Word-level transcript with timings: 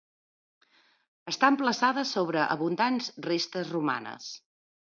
Està 1.31 1.49
emplaçada 1.53 2.05
sobre 2.13 2.47
abundants 2.57 3.13
restes 3.29 3.73
romanes. 3.77 4.35